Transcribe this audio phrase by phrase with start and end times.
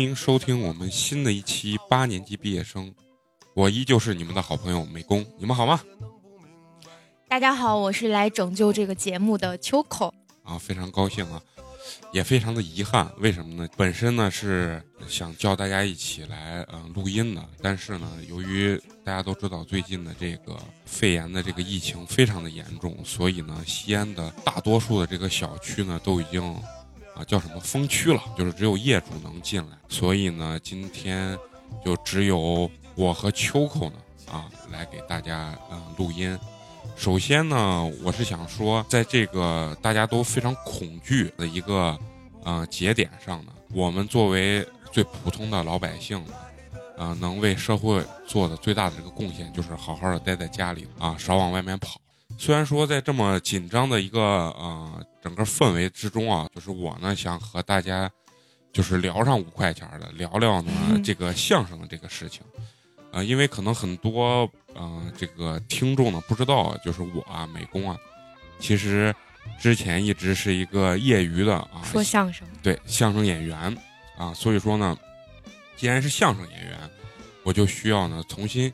[0.00, 2.90] 欢迎收听我们新的一期八年级毕业生。
[3.52, 5.78] 我依旧是你们的好朋友美工，你们好吗？
[7.28, 10.10] 大家好，我是来拯救这个节目的秋口。
[10.42, 11.38] 啊，非常高兴啊，
[12.14, 13.12] 也非常的遗憾。
[13.18, 13.68] 为什么呢？
[13.76, 26.58] 本身呢是想叫大家一起来嗯录音的，但是呢，由于大家都知道最近的这个肺炎的这个疫情非常的严重，所以呢，西安的大多数的这个小区呢都已经
[27.14, 29.76] 啊叫什么封区了，就是只有业主能进来。
[29.88, 31.38] 所以呢，今天
[31.84, 33.96] 就只有我和秋口呢
[34.30, 36.38] 啊来给大家嗯录音。
[36.96, 41.98] 首先呢，我是想说，在这个大家都非常恐惧的一个
[42.44, 46.32] 呃节点上呢，我们作为最普通的老百姓呢，
[46.98, 52.00] 呃，能为社会做的最大的这个贡献，就是好好的待在家里啊，少往外面跑。
[52.40, 58.10] 虽然说在这么紧张的一个呃整个氛围之中啊，就是我呢想和大家
[58.72, 60.72] 就是聊上五块钱的，聊聊呢
[61.04, 62.40] 这个相声的这个事情。
[63.12, 67.94] 啊，因为可能很多嗯，这个听众呢不知道，就是我啊，美工啊，
[68.58, 69.14] 其实
[69.60, 73.76] 之前一直是一个业余的啊，说相声，对相声演员
[74.16, 74.96] 啊，所以说呢，
[75.76, 76.90] 既然是相声演员，
[77.42, 78.72] 我就需要呢重新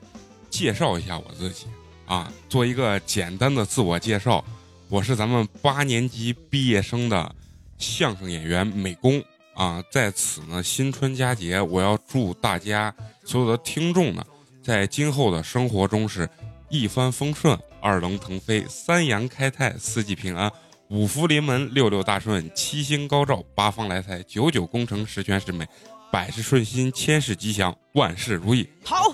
[0.49, 1.67] 介绍一下我自己
[2.07, 4.45] 啊，做一个简单的自我介绍，
[4.89, 7.35] 我是咱们八年级毕业生的
[7.79, 9.23] 相声演员美工。
[9.55, 12.95] 啊，在此呢，新春佳节，我要祝大家
[13.25, 14.23] 所有的听众呢，
[14.63, 16.29] 在今后的生活中是
[16.69, 20.53] 一帆风顺、二龙腾飞、三阳开泰、四季平安、
[20.89, 25.67] 五福临门、六六大顺、七星高照、八方来财、九九功成、十全十美、
[26.13, 28.69] 百事顺心、千事吉祥、万事如意。
[28.85, 29.11] 好，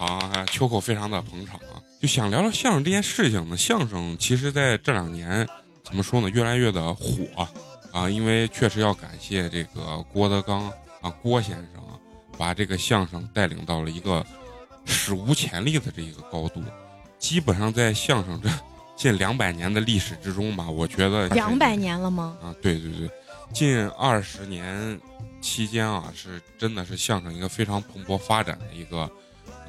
[0.00, 3.54] 好，秋口非常的捧场啊，就想聊聊相声这件事情呢。
[3.54, 5.46] 相声其实在这两年
[5.84, 7.46] 怎么说呢，越来越的火。
[7.92, 10.72] 啊，因为确实要感谢这个郭德纲
[11.02, 12.00] 啊，郭先生啊，
[12.38, 14.24] 把这个相声带领到了一个
[14.86, 16.62] 史无前例的这一个高度。
[17.18, 18.48] 基本上在相声这
[18.96, 22.38] 近两百年的历史之中吧，我觉得两百年了吗？
[22.42, 23.10] 啊，对对对，
[23.52, 24.98] 近二十年
[25.42, 29.10] 期间啊，是真的是相声一个非常蓬勃发展的一个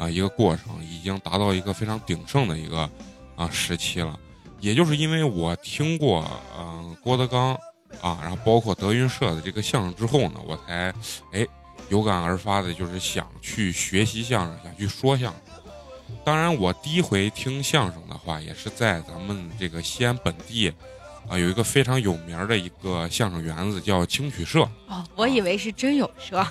[0.01, 2.89] 啊一个过程，已经达到一个非常鼎盛的一个
[3.35, 4.19] 啊时期了。
[4.59, 7.57] 也就是因为我听过嗯郭德纲。
[8.01, 10.93] 啊，然后包括德云社的这个相声之后呢，我才
[11.33, 11.45] 哎
[11.89, 15.41] 有感而发的，就是想去学习相声，想去说相声。
[16.23, 20.71] 当然，我第一回听相声的话，也是在咱们这个西安本地
[21.29, 24.61] 啊，有一个非常有名的一个相声园子，叫青曲社。
[24.87, 26.45] 哦，我以为是真有社。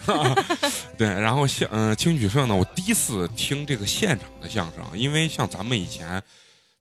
[0.96, 6.22] 对，然后像嗯青曲社呢，我第一次听这个现场的相声，因为像咱们以前。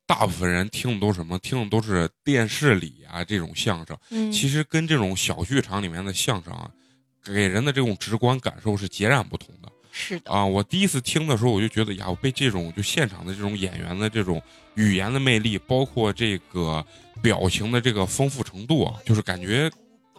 [0.06, 1.38] 大部分人听的都是什么？
[1.38, 6.68] 听的都是电视里啊这种相声，其实跟这种小剧场里面的相声啊，
[7.24, 9.70] 给人的这种直观感受是截然不同的。
[9.92, 14.42] 是的啊，我第一次听的时候，我就觉得呀，我被这种就现场的这种演员的这种
[14.80, 16.84] 语言的魅力，包括这个
[17.22, 19.70] 表情的这个丰富程度啊，就是感觉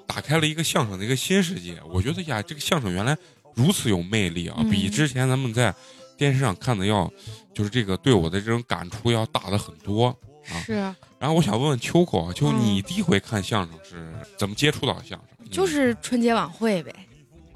[0.06, 1.78] 打开了一个相声的一个新世界。
[1.92, 3.18] 我觉得呀，这个相声原来
[3.56, 5.74] 如此有魅力啊，比之前咱们在。
[6.18, 7.12] 电视上看的要，
[7.52, 10.06] 就是这个对我的这种感触要大的很多
[10.52, 10.62] 啊。
[10.64, 10.74] 是。
[11.18, 15.50] 然后我想问问秋口啊，就你第一回看相声是怎么接触到相声？
[15.50, 16.94] 就是春节晚会呗。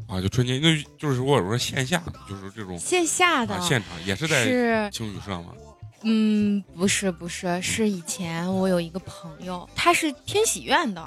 [0.07, 5.53] 啊，就春节，那就是我说线下的，就是这种线下的现场也是在青旅社吗？
[6.07, 11.03] 嗯，不是不是，是以前我有一个朋友，他是天喜院的，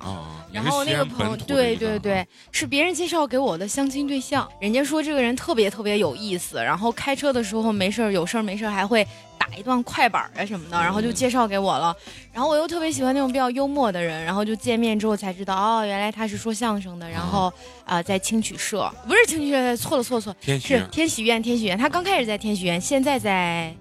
[0.52, 9.06] 然后那个朋友，对对对，是别人介绍给我的相亲对象，人家说这个人特别特别有意思，然后开车的时候没事儿有事儿没事儿还会
[9.38, 11.94] 打一段快板啊什么的，然后就介绍给我了，
[12.32, 17.52] 然后我又特别喜欢那种比较幽默的人，然后就见面之后才知道，哦，原来他是说相声的，然后
[17.84, 23.72] 啊在青曲社，不是青曲社，错了错了错，是天喜院天喜院，他刚开始在天喜院，现在在。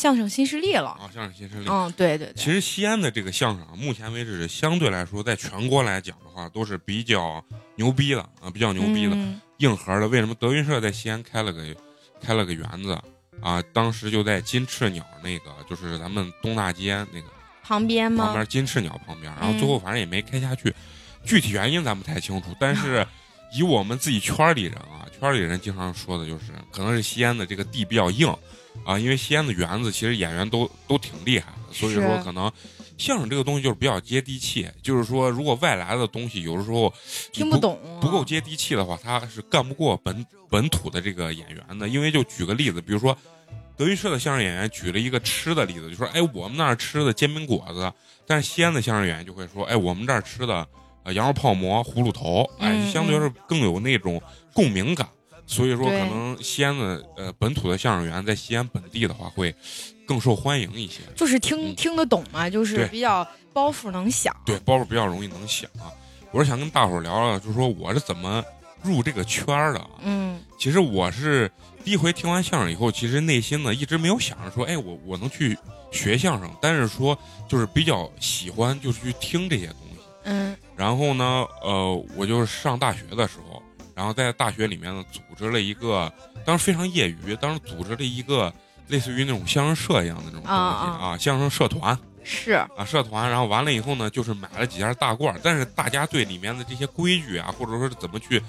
[0.00, 1.04] 相声新势力了啊！
[1.12, 2.32] 相声新势力，嗯，对对对。
[2.34, 7.44] 其实西安的这个相声，目前为止相对来说，在全国来讲的话，都是比较
[7.76, 9.14] 牛逼的啊，比较牛逼的
[9.58, 10.08] 硬核的。
[10.08, 11.62] 为什么德云社在西安开了个
[12.18, 12.98] 开了个园子
[13.42, 17.26] 啊，当时就在金翅鸟那个，就是咱们东大街那个
[17.62, 18.24] 旁边吗？
[18.24, 20.74] 旁边金翅鸟旁边，然后最后反正也没开下去，
[21.24, 23.06] 具体原因咱不太清楚，但是
[23.52, 28.34] 以我们自己圈里人啊，圈里人经常说的就是，可能是西安的这个地比较硬
[28.84, 32.50] 啊，因为西安的园子其实演员都都挺厉害的，所以说可能。
[32.98, 36.92] 相声这个东西就是比较接地气，就是说，如果外来的东西有的时候
[37.32, 41.88] 听不懂，不够接地气的话，他是干不过本本土的这个演员的。
[41.88, 43.16] 因为就举个例子，比如说
[43.74, 47.90] 德云社的相声演员举了一个吃的例子，就说：“哎，我们那儿吃的煎饼果子。”
[48.28, 50.68] 但是西安的相声演员就会说：“哎，我们这儿吃的
[51.04, 54.22] 呃羊肉泡馍、葫芦头。”哎，相对来说更有那种
[54.52, 55.08] 共鸣感。
[55.50, 59.54] 所以说，可能西安的呃本土的相声员在西安本地的话会。
[60.06, 64.34] 更受欢迎一些，就是听听得懂嘛，就是比较包袱能响。
[64.44, 65.86] 对，包袱比较容易能响啊。
[66.32, 68.42] 我是想跟大伙儿聊聊，就是说我是怎么
[68.82, 69.80] 入这个圈儿的。
[70.02, 71.48] 嗯，其实我是
[71.84, 75.56] 第一回听完相声以后，其实内心呢一直没有想着说，哎，我我能去
[75.92, 77.16] 学相声，但是说
[77.48, 80.00] 就是比较喜欢，就是去听这些东西。
[80.24, 80.56] 嗯。
[80.76, 83.62] 然后呢，呃，我就是上大学的时候，
[84.00, 86.10] 然后在大学里面呢组织了一个，
[86.44, 88.50] 当时非常业余，当时组织了一个。
[88.88, 98.42] 类似于那种相声社一样的那种东西啊，相声社团是啊，社团，然后完了以后呢，就是买了几件大褂，但是大家对里面的这些规矩啊，或者说是怎么去，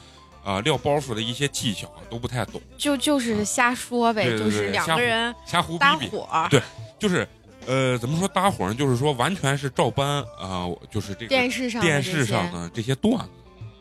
[0.43, 6.59] 呃，撂包袱的一些技巧都不太懂，就就是瞎说呗，就是两个人瞎胡搭伙，对，
[6.97, 7.27] 就是
[7.67, 8.73] 呃，怎么说搭伙呢？
[8.73, 13.29] 就是说完全是照搬啊，就是这个电视上电视上的这些段子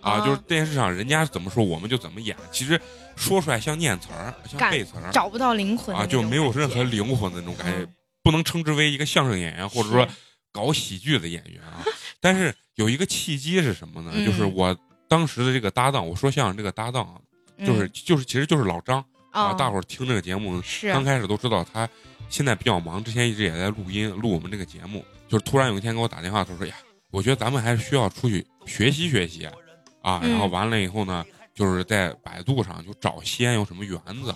[0.00, 2.80] 啊，就是电视上人家怎么说我们就怎么演，其实。
[3.16, 7.86] 说出来像念词儿，像背词儿，找不到灵魂啊，就没有任何灵魂的那种感觉，
[8.22, 10.08] 不能称之为一个相声演员，或者说
[10.50, 11.84] 搞喜剧的演员啊。
[12.18, 14.24] 但是有一个契机是什么呢？
[14.24, 14.74] 就是我
[15.06, 17.20] 当时的这个搭档，我说相声这个搭档啊，
[17.66, 19.52] 就是就是其实就是老张啊。
[19.52, 21.86] 大伙儿听这个节目，刚开始都知道他
[22.30, 25.04] 现在比较忙，之前一直也在录音录我们这个节目。
[25.28, 26.74] 就是突然有一天给我打电话，他说：“呀，
[27.10, 29.52] 我觉得咱们还是需要出去学习学习啊。”
[30.02, 31.24] 然后完了以后呢？
[31.52, 34.34] 就是在百度上就找西安有什么园子，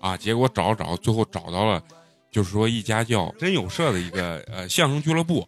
[0.00, 1.80] 啊，结果找找，最后找到了，
[2.32, 5.46] 就是说一家叫真有社的一个呃相声俱乐部。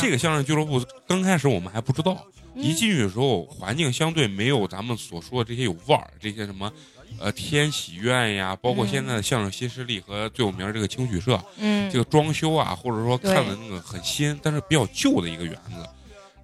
[0.00, 2.24] 这个相声俱乐部刚开始我们还不知道，
[2.54, 6.70] 一进去的时候环境相对没有咱们所说的这些有味儿，这些什么，
[7.18, 15.84] 呃天喜院呀，包括现在的相声新势力和最有名这个青曲社，嗯，这个装修啊，或者说看的那个很新，但是比较旧的一个园子。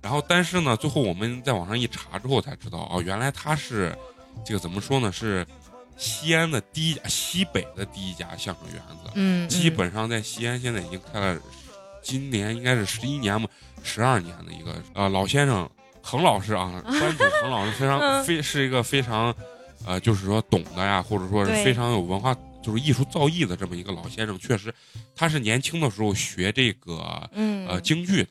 [0.05, 3.97] 然后但是呢，最后我们在网上一查之后才知道，哦，原来他是。
[4.45, 5.13] 这个怎么说呢？
[5.13, 5.47] 是
[5.97, 9.13] 西安的第一家，西北的第一家相声园子。
[9.15, 11.41] 嗯，基本上在西安现在已经开了，
[12.03, 13.49] 今年应该是十一年嘛，
[13.85, 15.71] 十二年的一个呃老先生
[16.03, 19.33] 恒老师啊， 班主恒老师非常 非是一个非常
[19.87, 24.37] 呃，就是说懂的呀，或者说是非常有文化，就是艺术造诣的这么一个老先生。
[24.37, 24.75] 确实，
[25.15, 27.31] 他是年轻的时候学这个
[27.69, 28.29] 呃京剧的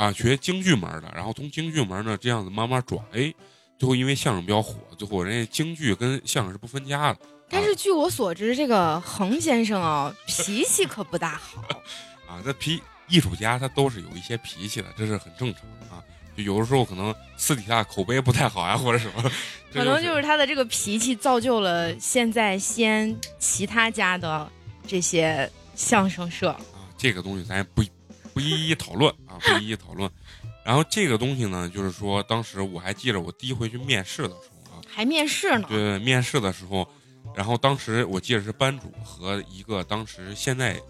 [0.00, 3.32] 啊，学京剧门的，然后从京剧门呢这样子慢慢转，哎。
[3.78, 7.18] 最后因为相声比较火，最后人家京剧跟相声是不分家的。
[7.48, 11.62] 但是据我所知，这个恒先生啊，脾气可不大好。
[12.28, 16.04] 啊，这脾艺术家他都是有一些脾气的，这是很正常啊。
[16.36, 19.32] 就有的时候可能私底下口碑不太好呀，或者什么。
[19.72, 24.46] 可能就是他的这个脾气造就了现在西安其他家的
[24.86, 26.50] 这些相声社。
[26.50, 27.82] 啊，这个东西咱也不
[28.40, 30.10] 不一一讨论啊，不一一讨论。
[30.64, 35.66] 然后这个东西呢，就是说，当时我还记着，我第一回去面试的时候啊，还面试呢。
[35.68, 36.88] 对，面试的时候，
[37.34, 40.80] 然后当时我记得是班主和一个当时现在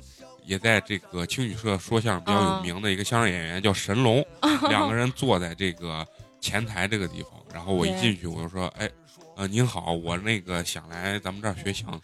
[0.44, 4.24] 也在这个青曲社说相声比较有名的一个相声演员叫神龙，
[4.68, 6.06] 两个人坐在这个
[6.40, 7.32] 前台这个地方。
[7.52, 8.88] 然后我一进去，我就说：“哎，
[9.36, 12.00] 呃，您好，我那个想来咱们这儿学相声。”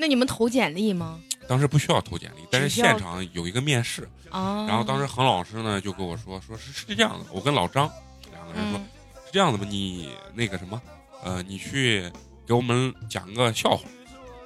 [0.00, 1.20] 那你们投简历吗？
[1.46, 4.08] 当时不需要投简历，但是现场有一个面试。
[4.30, 7.86] 然后当时恒老师呢就跟我说，说是是这样的，我跟老张
[8.32, 8.78] 两个人说，
[9.26, 9.66] 是这样的吧？
[9.68, 10.80] 你那个什么，
[11.22, 12.10] 呃，你去
[12.46, 13.82] 给我们讲个笑话，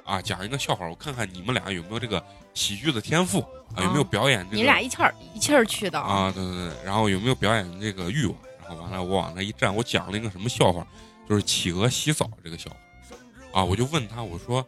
[0.03, 2.21] 啊，讲一个笑话，我看看你们俩有没有这个
[2.53, 3.39] 喜剧的天赋
[3.75, 4.57] 啊，有没有表演这个？
[4.57, 6.29] 你俩一气儿一气儿去的啊？
[6.35, 8.35] 对对对，然后有没有表演这个欲望？
[8.67, 10.85] 然后完了，我往那一站，我讲了一个什么笑话？
[11.29, 14.65] 就是企鹅洗澡这个笑话，啊，我就问他，我说。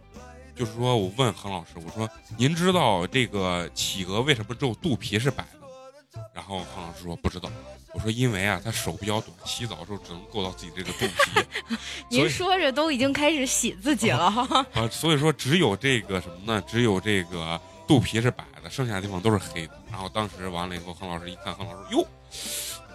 [0.57, 7.49] 就是说，我问恒老师，我说：“您知道这个企鹅为什么只有肚皮是白的？”然后恒老师说：“不知道。”
[7.93, 11.75] 我说：“因为啊，它手比较短，洗澡的时候只能够到自己这个肚皮。
[12.09, 14.65] ”您说着都已经开始洗自己了哈。
[14.73, 16.61] 啊，所以说只有这个什么呢？
[16.67, 19.73] 只有这个肚皮是白的，剩下的地方都是黑的。
[19.91, 22.07] 然后当时完了以后，恒老师一看，恒老师哟，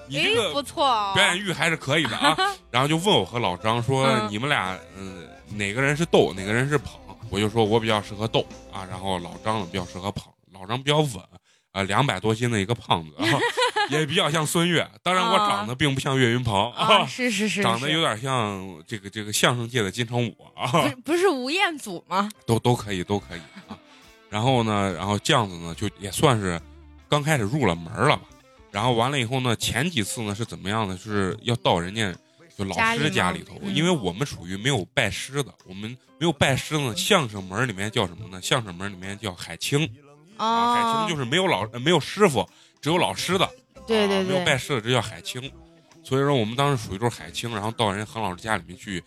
[0.08, 2.36] 你这个不错，表演欲还是可以的啊。
[2.70, 6.94] 然后就问我和老张说：“你们俩嗯，哪个人是逗，哪个人是捧？”
[7.32, 11.10] 我就说我比较适合逗啊，然后老张呢比较适合捧，老张比较稳
[11.72, 13.16] 啊，两百多斤的一个胖子，
[13.88, 14.86] 也比较像孙越。
[15.02, 22.28] 当然我长得并不像岳云鹏 啊，是是是，长得有点像这个这个相声界的金城武啊，不是不是吴彦祖吗？
[22.44, 23.78] 都都可以都可以啊。
[24.28, 26.60] 然后呢，然后酱子呢就也算是
[27.08, 28.24] 刚开始入了门了吧。
[28.70, 30.94] 然后完了以后呢，前几次呢是怎么样呢？
[31.02, 32.14] 就是要到人家
[32.56, 36.94] 就老师家里头，因为我们属于没有拜师的，我们没有拜师呢。
[36.96, 38.40] 相声门里面叫什么呢？
[38.42, 39.88] 相声门里面叫海清，
[40.36, 42.48] 啊，海清就是没有老没有师傅，
[42.80, 43.48] 只有老师的，
[43.86, 45.40] 对对对，没有拜师的，这叫海清。
[46.04, 49.02] 所以说我们当时属于就是海清，然后到人何老师家里面去。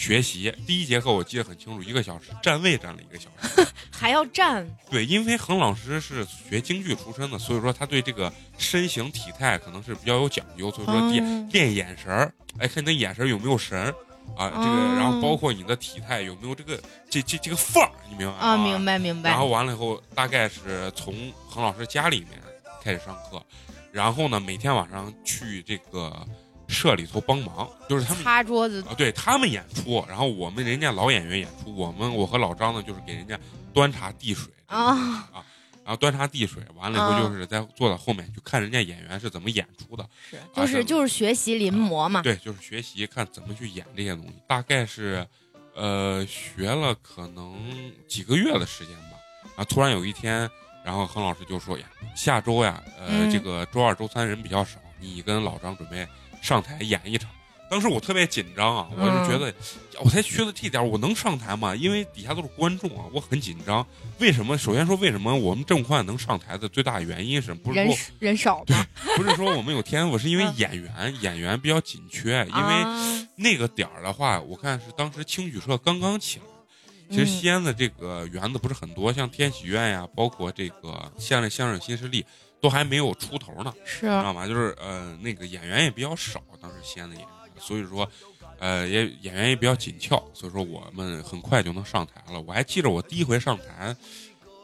[0.00, 4.66] 学习第一节课我记得很清楚，一个小时站位站了一个小时， 还要站。
[4.90, 13.78] 对，因为恒老师是学京剧出身的，所以说他对这个身形体态可能是比较有讲究，所以说练练眼神儿，哎，看你的眼神有没有神
[14.38, 18.56] 啊，这个，然后包括你的体态有没有这个这这这个范儿，你明白吗啊？
[18.56, 19.28] 明白明白。
[19.28, 21.14] 然后完了以后，大概是从
[21.46, 22.40] 恒老师家里面
[22.82, 23.44] 开始上课，
[23.92, 26.26] 然后呢，每天晚上去这个。
[26.70, 28.80] 社里头帮忙，就是他们擦桌子。
[28.82, 33.38] 啊，对他们演出，然后我们人家老演员演出，我们我和老张呢，就是给人家
[33.74, 34.94] 端茶递水啊
[35.32, 35.44] 啊，
[35.84, 45.26] 然后端茶递水，完了以后就是在坐在后面去看人家演员是怎么演出的，是就是就是学习临摹嘛，对，就是学习看怎么去演这些东西，大概是
[45.74, 47.58] 呃学了可能
[48.06, 49.18] 几个月的时间吧，
[49.56, 50.48] 啊，突然有一天，
[50.84, 56.06] 然后恒老师就说呀，下周呀，呃，这个周二周三人比较少，你跟老张准备。
[56.40, 57.30] 上台演一场，
[57.70, 59.54] 当时我特别紧张啊，我就觉得，
[60.02, 61.74] 我才学的这点，我能上台吗？
[61.76, 63.86] 因为底下都是观众啊，我很紧张。
[64.18, 64.58] 为什么？
[64.58, 68.86] 首先说，为什么我们郑焕能上台的最大原因是，不是说人少吗？
[69.16, 72.44] 不是说我们有天赋，是因为演员演员比较紧缺。
[72.48, 76.44] 因为那个点儿的话，我看是当时青曲社刚刚起来，
[77.10, 82.24] 其实西安的这个园子不是很多，像天喜院呀，包括这个现在相声新势力。
[82.60, 84.46] 都还没有出头呢，是知道吗？
[84.46, 88.08] 就是呃，那个演员也比较少，当时西安的演员，所以说，
[88.58, 92.40] 呃，也演员也比较紧俏，所以说我们很快就能上台了。
[92.40, 93.96] 我还记着我第一回上台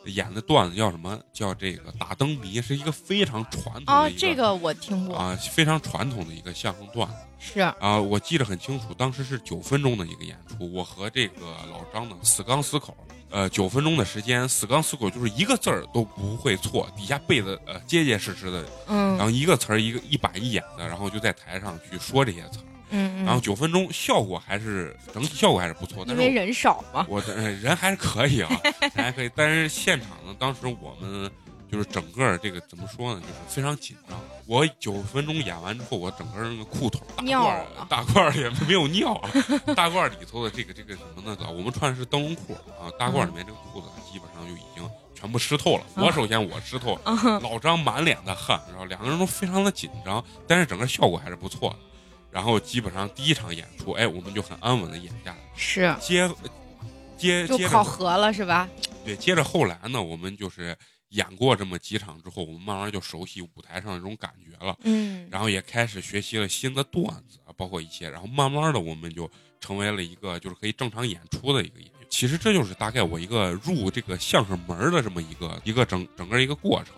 [0.04, 1.18] 演的段子叫什么？
[1.32, 7.16] 叫这个打灯谜，是一个非常传统啊，这个我听过啊，非常传统的一个相声段子。
[7.38, 11.40] 是啊，我记得很清楚，当时是九分钟的一个演出，我和这个
[11.70, 12.96] 老张呢死刚死口。
[13.28, 27.20] 呃，九分钟的时间，死刚死口就是一个字儿都不会错，底下背的呃结结实实的，嗯，然后一个词儿一个一板一眼的，然后就在台上去说这些词儿，嗯，然后九分钟效果还是整体效果还是不错，因为人少嘛，我
[27.60, 28.48] 人还是可以啊，
[28.94, 31.30] 还可以，但是现场呢，当时我们。
[31.70, 33.20] 就是整个这个怎么说呢？
[33.20, 34.20] 就是非常紧张。
[34.46, 39.30] 我九分钟演完之后，我整个那个裤头大褂大褂里面没有尿啊，
[39.74, 41.36] 大褂里头的这个这个什么呢？
[41.48, 45.84] 我们穿的是灯笼裤啊，大褂里面这个裤子基本上就已经全部湿透了。
[45.96, 51.76] 我首先我湿透了，老张满脸的汗，然后两个人都非常的紧张，但是整个效果还是不错的。
[52.30, 55.38] 然后基本上第一场演出，哎，我们就很安稳的演下来。
[55.56, 56.30] 是接
[57.16, 58.68] 接就考核了是吧？
[59.04, 60.76] 对，接着后来呢，我们就是。
[61.10, 64.76] 演过这么几场之后，我们慢慢就熟悉舞台上那种感觉了。
[64.82, 72.06] 嗯，然后也开始学习了新的段子啊，包括一些，然后慢慢的我们就成为了一个就是可以正常演出的一个演员。
[72.10, 76.94] 其实这就是大概我一个入这个相声门的这么一个一个整整个一个过程。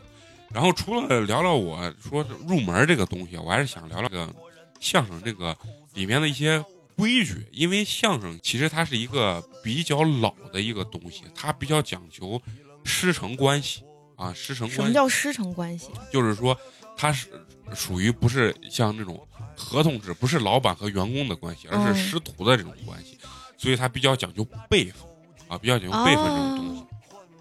[0.50, 4.34] 然后除了聊聊我说入门这个东西，我还是想聊聊个
[4.80, 5.56] 相声这个
[5.94, 6.64] 里面的一些
[6.96, 12.40] 规矩，因为相声其实它是一个比较老的一个东西，它比较讲求
[12.84, 13.82] 师承关系。
[14.18, 14.76] 啊，师承关系。
[14.76, 15.90] 什么叫师承关系？
[16.12, 16.58] 就是说，
[16.96, 17.28] 他是
[17.72, 23.16] 属于不是像那种合同制，不是老板和员工的关系，而是师徒的这种关系，
[23.56, 25.08] 所以他比较讲究辈分，
[25.46, 26.84] 啊，比较讲究辈分这种东西。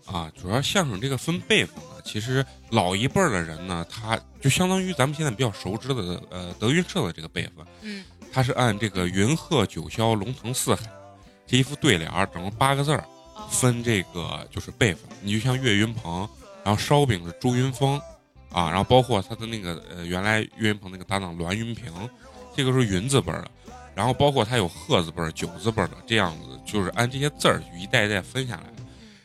[0.06, 10.86] 啊，主要相声这个分辈分呢，其实老一辈儿的人呢，他就相当于咱们现在比较熟知的呃德云社的这个辈分，嗯，他是按这个云鹤九霄龙腾四海
[11.48, 13.04] 这一副对联儿，整个八个字儿
[13.50, 15.10] 分这个就是辈分。
[15.22, 16.30] 你就像岳云鹏。
[16.68, 17.98] 然后烧饼是朱云峰，
[18.52, 21.94] 啊，然后包括他的那个呃，原来岳云鹏那个搭档栾云平，
[22.54, 23.50] 这个是云字辈的，
[23.96, 28.64] 然后包括他有鹤字辈、九字辈的这样子，就是按这些字儿一代一代分下来。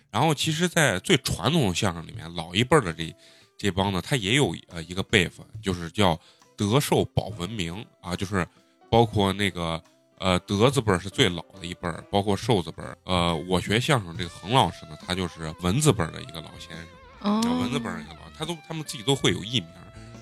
[0.08, 3.12] 然后其实，在最传统的相声里面，老一辈的这
[3.58, 6.16] 这帮呢，他也有呃一个辈分，就是叫
[6.56, 8.46] 德寿保文明啊，就是
[8.88, 9.82] 包括那个
[10.20, 12.96] 呃德字辈是最老的一辈儿，包括寿字辈儿。
[13.02, 16.86] 呃，我学相声这个恒老师呢，他就是文字辈儿的一个老先生。
[17.22, 19.68] 啊，文字本儿去了，他都他们自己都会有艺名，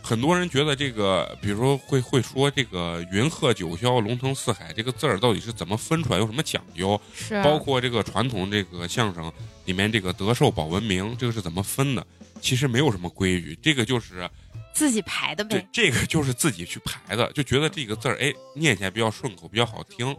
[0.02, 7.00] 很多人觉得这个，比如说会会说这个“云鹤九霄，龙腾四海”这个字儿到底是怎么分出来，有什么讲究？
[7.14, 9.32] 是包括这个传统这个相声
[9.64, 12.06] 里面这个德寿保文明，这个是怎么分的？
[12.40, 14.28] 其实没有什么规矩，这个就是
[14.72, 15.66] 自己排的呗。
[15.70, 20.16] 这个就是自己去排的，就觉得这个字儿哎念起来比较顺口，比较好听，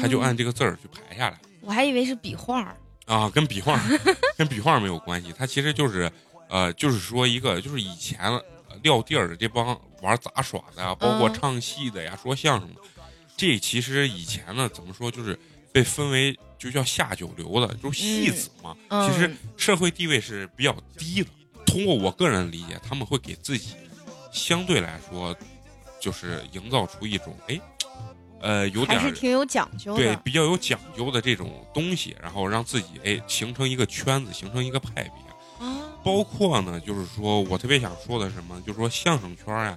[0.00, 1.38] 他就按这个字儿去排下来。
[1.60, 2.74] 我还以为是笔画
[3.10, 3.78] 啊，跟笔画
[4.38, 6.10] 跟笔画没有关系，它其实就是
[6.48, 8.18] 呃，就是说一个就是以前。
[8.82, 12.80] 撂地儿的这帮玩杂耍的呀，包括唱戏的呀，说相声的，
[13.36, 15.38] 这其实以前呢，怎么说，就是
[15.70, 18.74] 被分为就叫下九流的，就是戏子嘛。
[19.06, 21.28] 其实社会地位是比较低的。
[21.66, 23.74] 通过我个人理解，他们会给自己
[24.32, 25.36] 相对来说，
[26.00, 27.60] 就是营造出一种哎，
[28.40, 35.12] 呃，有点还是挺有讲究，对，比较有讲究的这种东西，然后让自己哎形成一个圈子，形成一个派别。
[36.02, 39.76] 包括呢，就是说我特别想说的什么，就是说相声圈呀，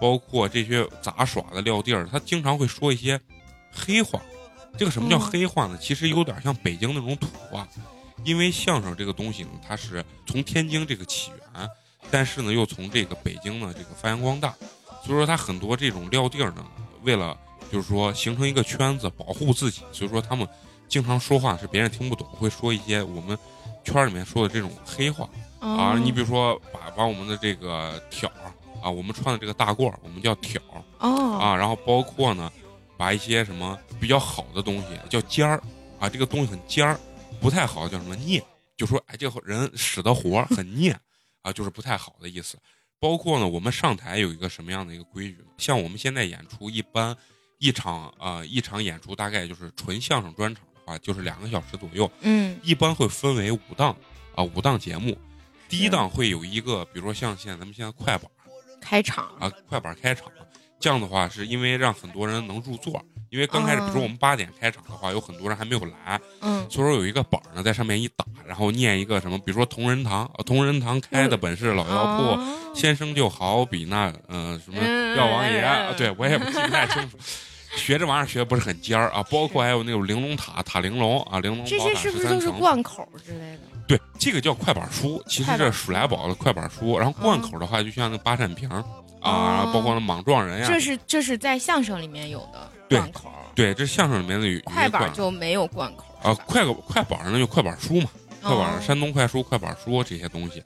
[0.00, 3.20] 包括这些杂耍的撂地儿，他经常会说一些
[3.72, 4.20] 黑话。
[4.76, 5.78] 这个什么叫黑话呢？
[5.80, 7.68] 其实有点像北京那种土话。
[8.24, 11.68] 因为相声这个东西呢，它是从天津这个起源，
[12.10, 14.54] 但是呢又从这个北京呢这个发扬光大。
[15.04, 16.64] 所以说他很多这种撂地儿呢，
[17.02, 17.36] 为了
[17.72, 20.46] 就是说形成一个圈子，保护自己，所以说他们
[20.88, 23.36] 经常说话是别人听不懂，会说一些我们
[23.82, 25.26] 圈里面说的这种黑话。
[25.58, 28.30] 啊，你比如说把把我们的这个挑
[28.82, 30.60] 啊，我们穿的这个大褂，我们叫挑
[30.98, 32.52] 哦啊，然后包括呢，
[32.98, 35.62] 把一些什么比较好的东西叫尖儿
[35.98, 36.98] 啊，这个东西很尖儿，
[37.40, 38.44] 不太好叫什么孽，
[38.76, 40.94] 就说哎这个人使的活很孽
[41.42, 42.58] 啊，就是不太好的意思。
[42.98, 45.38] 包括呢，我们上台有一个什么样的一个规矩？
[45.58, 47.16] 像我们现在演出，一般
[47.62, 53.94] 一场啊一场演出大概就是纯相声专场的话，就是两个小时左右，嗯，一般会分为五档
[54.34, 55.16] 啊五档节目。
[55.68, 58.28] 第一档会有一个，比如说像现在咱们现在快板
[58.80, 60.26] 开场啊，快板开场，
[60.80, 63.00] 这样的话是因为让很多人能入座，
[63.30, 74.82] 因为刚开始比如说我们八点开场的话，有很多人还没有来，嗯，所以说有一个板呢在上面一打，然后念一个什么，比如说同仁堂，同仁堂开的本是老药铺，先生就好比那嗯什么
[75.16, 77.16] 药王爷，对我也记不太清楚，
[77.76, 83.60] 学这玩意儿学的不是很尖儿啊，包括还有那种玲珑塔塔玲珑啊，玲珑这些是不是都是贯口之类的？
[83.88, 86.98] 对，这个叫快板书，其实这数来宝的快板书。
[86.98, 88.68] 然后贯口的话，就像那八扇屏
[89.20, 90.68] 啊，包括那莽撞人呀。
[90.68, 93.30] 这是这是在相声里面有的贯口。
[93.54, 96.34] 对，这相声里面的快板就没有贯口啊。
[96.46, 98.08] 快快板上就快板书嘛，
[98.40, 100.62] 快板山东快书、快板书这些东西，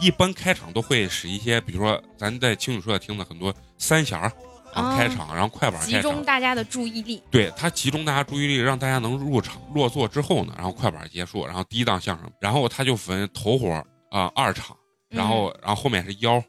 [0.00, 4.32] 一般开场都会使一些，比如说咱在清楚社听的很多三弦儿。
[4.74, 7.22] 啊，开场，然后快板集中大家的注意力。
[7.30, 13.70] 对他集中大家注意力，让大家能入场落座之后呢，然后快板结束，然后第一档相声，然后他就分头活
[14.10, 14.76] 啊二场，
[15.08, 16.42] 然后然后后面是腰，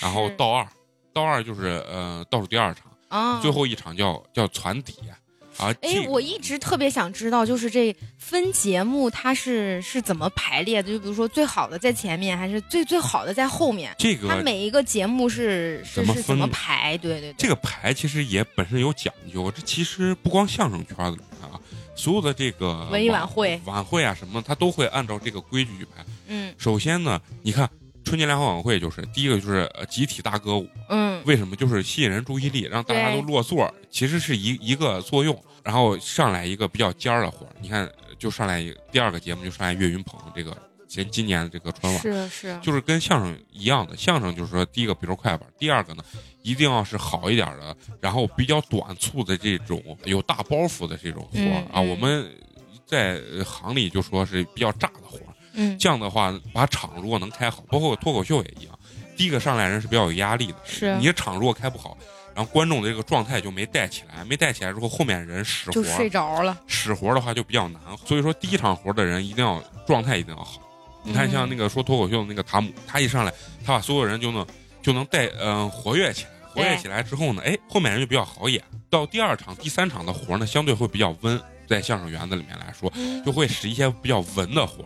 [0.00, 0.66] 然后倒二，
[1.12, 4.94] 倒二就是呃倒数第二场，啊，最后一场叫叫攒底。
[5.58, 10.90] 啊，哎，我一直特别想知道，就是这分节目它是是怎么排列的？
[10.90, 13.94] 就比如说最好的在前面，还是最最好的在后面？
[13.98, 16.96] 这个它每一个节目是是是怎么排？
[16.98, 19.50] 对对对，这个排其实也本身有讲究。
[19.50, 21.60] 这其实不光相声圈子里面啊，
[21.94, 26.04] 所有的这个文艺晚会晚会啊什么，它都会按照这个规矩去排。
[26.26, 27.68] 嗯，首先呢，你看。
[28.06, 30.70] 春节联欢晚会就是第一个，就是呃集体大歌舞。
[30.88, 31.56] 嗯，为什么？
[31.56, 35.36] 就是吸引人注意力，让大家都落座，其实是一一个作用。
[35.64, 43.96] 然后上来一个比较尖儿的活儿，你看，就上来一个第二个节目就上来岳云鹏这个今今年的这个春晚是是，就是跟相声一样的。
[43.96, 46.04] 相声就是说，第一个比如快板，第二个呢
[46.42, 51.80] 一定要是好一点的，然后比较短促的这种有大包袱的这种活儿啊。
[51.80, 52.24] 我们
[52.86, 55.34] 在行里就说是比较炸的活儿。
[55.56, 58.78] 嗯，这样的话，把场如果能开好，包括脱口秀也一样。
[59.16, 61.96] 第一个上来人是比较有压力的，是你的场如果开不好，
[62.34, 67.80] 然后观众的这个状态就没带起来，没带起来之后，后面人使活就睡着了，使活的话就比较难。
[68.04, 70.60] 所以说，第一场活的人一定要状态一定要好。
[71.02, 73.32] 你看，像那个说脱口秀的那个塔姆，他一上来，
[73.64, 74.46] 他把所有人就能
[74.82, 78.62] 就能带嗯活跃起来，活跃起来之后呢，哎，后面人就比较好演。
[78.90, 82.92] 到第二场、第三场的活呢，相对会比较温，在相声园子里面来说，
[83.24, 84.84] 就会使一些比较文的活。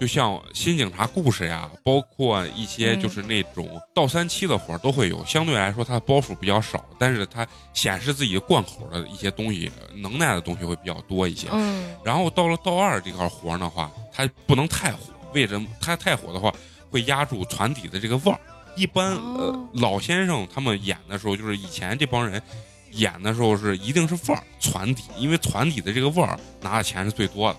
[0.00, 5.24] 就像新警察故事呀，包括一些就是那种倒三七的活儿都会有。
[5.24, 11.48] 相对来说，它的包袱比较少，但是它显示自己贯口的一些东西、能耐的东西会比较多一些。
[11.50, 11.94] 嗯。
[12.04, 14.98] 然后到了倒二这块活儿的话，它不能太火，
[15.34, 15.66] 为什么？
[15.80, 16.52] 它太火的话，
[16.90, 18.40] 会压住船底的这个腕儿。
[18.76, 22.40] 一般呃，老先生他们演的时候，就是以前这帮人
[22.92, 27.58] 演的时候是一定是腕儿船底，因为船底的这个腕儿拿的钱是最多的。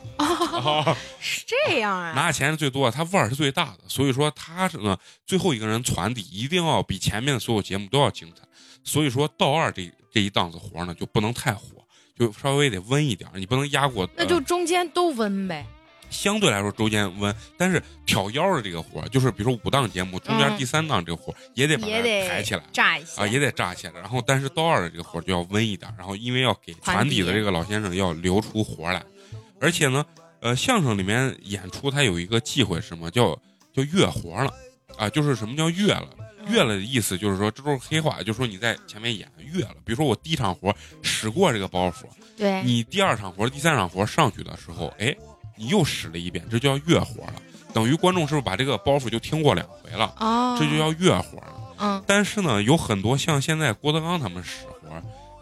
[1.19, 2.13] 是这样啊？
[2.13, 8.43] 拿钱是最多，他腕儿是最大的，所以说他呢最后一个人传递一定要比前面的所有节目都要精彩。
[8.83, 11.61] 所以说到二这这一档子活呢就不能太火，
[12.17, 14.09] 就稍微得温一点，你不能压过。
[14.15, 15.65] 那就中间都温呗。
[16.09, 23.93] 相对来说中间温，但是挑腰的这个活就是比如说五档节目中间第三档这个活也得把它抬起来，炸一下啊，也得炸起来。
[23.93, 29.03] 然后但是到二的这个活就要温一点，然后因为要给船底的这个老先生要留出活来，
[29.61, 30.03] 而且呢，
[30.41, 33.09] 呃，相声里面演出它有一个忌讳是什么？
[33.11, 33.33] 叫
[33.73, 34.51] 叫越活了
[34.97, 36.07] 啊，就是什么叫越了？
[36.47, 39.75] 越了的意思就是说这都是黑话，就是说你在前面演越了。
[39.85, 42.05] 比如说我第一场活使过这个包袱，
[42.37, 45.15] 对你第二场活、第三场活上去的时候，哎。
[45.61, 47.33] 你又使了一遍，这叫越活了，
[47.73, 50.05] 等于观众是不是把这个包袱就听过两回了？
[50.15, 51.73] 啊，这就叫越活了。
[51.79, 54.78] 嗯，但是呢，有很多像现在郭德纲他们使活，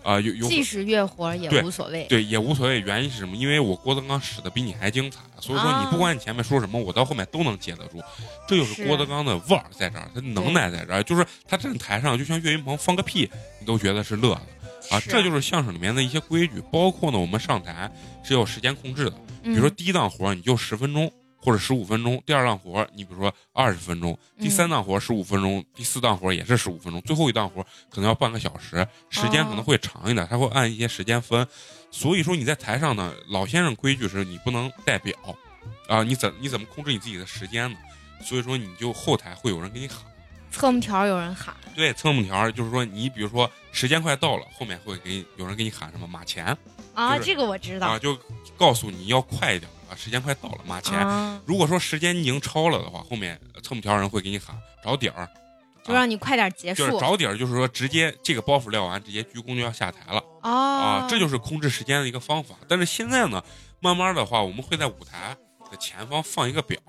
[0.08, 2.80] 啊，有有即使越活也无所谓，对，也无所谓。
[2.80, 3.36] 原因是什么？
[3.36, 8.02] 因为我郭德纲使的比你还精彩，所以说你不管你前面说什么，我到后面都能接得住。
[8.48, 14.96] 这就是郭德纲的腕儿在这儿，他能耐在这儿，就是他站台上就像岳云鹏放个屁，你都觉得是乐的。
[14.96, 17.92] 啊，这就是相声里面的一些规矩，包括呢，我们上台
[18.24, 19.18] 是有时间控制的。
[19.44, 21.12] 比如说第一档活你就十分钟
[21.48, 31.48] 或者十五分钟，第二档活你比如说二十分钟，第三档活十五分钟，第四档活也是十五分钟，最后一档活可能要半个小时，时间可能会长一点，他会按一些时间分。
[31.90, 35.16] 所以说你在台上呢，老先生规矩是你不能戴表，
[35.88, 37.78] 啊，你怎你怎么控制你自己的时间呢？
[38.22, 40.00] 所以说你就后台会有人给你喊。
[40.52, 46.58] 侧幕条有人喊，对，侧幕条就是说，你比如说时间快到了，后面会给有人给你喊什么马前
[46.98, 48.18] 啊，这个我知道啊，就
[48.58, 50.98] 告诉你要快一点啊，时间快到了，马前。
[51.46, 55.30] 如果说时间已经超了的话，后面侧幕条人会给你喊找点儿，
[55.84, 56.88] 就让你快点结束。
[56.88, 62.56] 就是找点儿，就是说直接这个包袱撂完，直接鞠躬就要下台了啊，这就是控制时间的一个方法。
[62.68, 63.44] 但是现在呢，
[63.80, 65.38] 慢慢的话，我们会在舞台
[65.70, 66.80] 的前方放一个表。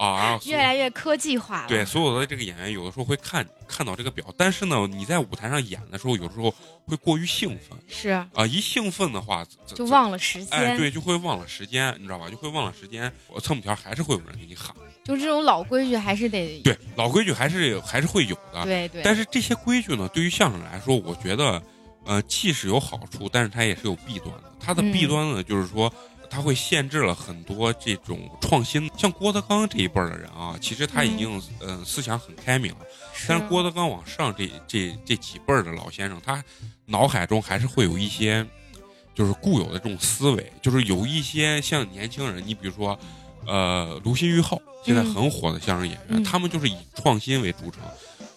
[0.00, 1.68] 啊，越来越科技化了。
[1.68, 6.50] 对，所有的这个演员有的时候会看看到这个表，但是呢，你在舞台上演的时候，有时候
[6.86, 7.78] 会过于兴奋。
[7.86, 10.58] 是啊，一兴奋的话，就忘了时间。
[10.58, 12.30] 哎，对，就会忘了时间，你知道吧？
[12.30, 13.12] 就会忘了时间。
[13.28, 14.74] 我侧幕条还是会有人给你喊。
[15.04, 16.62] 就这种老规矩还是得。
[16.62, 18.64] 对，老规矩还是还是会有的。
[18.64, 19.02] 对对。
[19.02, 21.62] 但是这些规矩呢，对于相声来说，我觉得，
[22.06, 24.44] 呃，既是有好处，但是它也是有弊端的。
[24.58, 25.92] 它的弊端呢，就是说。
[26.30, 32.78] 他会限制了很多这种创新，像郭德纲这一辈儿的人啊，其实他已经嗯思想很开明了。
[33.26, 36.42] 但是郭德纲往上这这这几辈儿的老先生，他
[36.86, 38.46] 脑海中还是会有一些
[39.14, 42.98] 就是固有的这种思维，就是有一些像年轻人，你比如说
[43.46, 47.82] 呃卢鑫玉浩现在很火的相声演员，他们就是以创新为著称。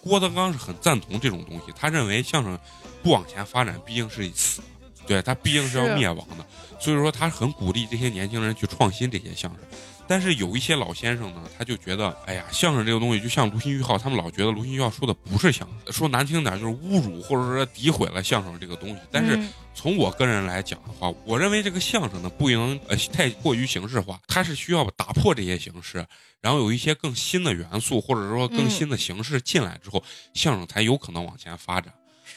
[0.02, 2.58] 郭德纲是很赞同这种东西，他认为相声
[3.02, 4.60] 不往前发展，毕竟是死。
[5.06, 6.46] 对他毕竟是要灭亡的，
[6.78, 9.60] 所以说他很鼓励这些年轻人去创新这些相声。
[10.06, 18.96] 但是有一些老先生呢，他就觉得，哎呀，相声这个东西就像卢鑫玉浩，他们老觉得卢鑫玉浩说的不是相声，说难听点就是侮辱或者说诋毁了相声这个东西。
[19.10, 19.42] 但是
[19.74, 26.06] 从我个人来讲的话，我认为这个相声呢不能呃太过于形式化，它是需要打破这些形式，
[26.42, 31.90] 然后有一些更新的元素或者说更新的形式进来之后，相声才有可能往前发展。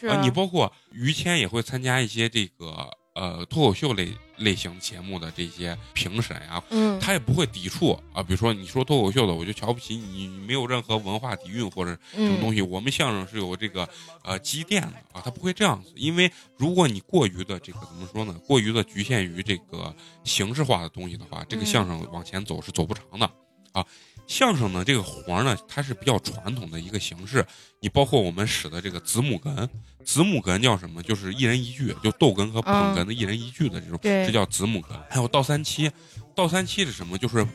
[0.07, 8.21] 啊，你包括于谦也会参加一些这个呃脱口秀类类型节目的这些评审啊，嗯，他也不会抵触啊。
[8.21, 12.61] 比如说你说脱口秀的，我就瞧不起你，没有任何文化底蕴或者什么东西。
[12.61, 13.87] 我们相声是有这个
[14.23, 15.91] 呃积淀的啊，他不会这样子。
[15.95, 23.29] 因为如果你过于的这个怎么说呢，过于的局限于这个形式化的东西的话，这个相声往前走是走不长的
[23.71, 23.85] 啊。
[24.27, 27.45] 相声呢，这个活儿呢，它是比较传统的一个形式。
[27.79, 29.65] 你包括我们使的这个子母哏，
[30.03, 31.01] 子母哏叫什么？
[31.01, 34.99] 就是一人一句，就逗哏和捧哏的一人一句的这种，这叫子母哏。
[35.09, 35.89] 还有倒三七，
[36.35, 37.17] 倒三七是什么？
[37.17, 37.47] 就是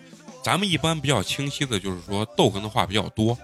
[0.43, 3.37] 咱们一般比较清晰的，就是说逗哏的话比较多，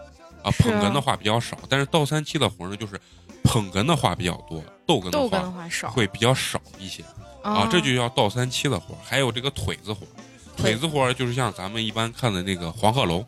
[0.42, 1.58] 啊，捧哏的话比较少。
[1.68, 2.98] 但是倒三七的活儿呢，就是
[3.44, 7.04] 捧哏的话比较多，逗哏的话会比较少一些。
[7.42, 8.98] 啊，这就叫倒三七的活儿。
[9.04, 10.08] 还有这个腿子活儿。
[10.58, 13.24] 腿子活就是像咱们一般看的那个黄鹤楼，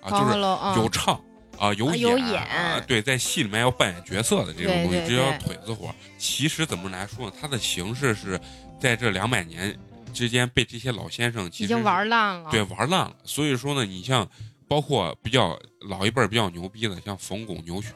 [0.00, 1.14] 啊，就是有唱
[1.58, 5.94] 啊有演，啊对，在戏里面要扮演角色的这种东西，这叫腿子活。
[6.18, 7.32] 其实怎么来说呢？
[7.38, 8.40] 它的形式是
[8.80, 9.78] 在这两百年
[10.14, 13.14] 之间被这些老先生已经玩烂了，对，玩烂了。
[13.24, 14.26] 所以说呢，你像
[14.66, 17.92] 包括比较老一辈比较牛逼的，像冯巩、牛群